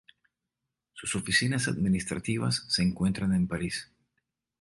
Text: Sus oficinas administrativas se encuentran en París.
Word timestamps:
Sus 0.93 1.15
oficinas 1.15 1.67
administrativas 1.67 2.65
se 2.69 2.81
encuentran 2.81 3.35
en 3.35 3.47
París. 3.47 3.91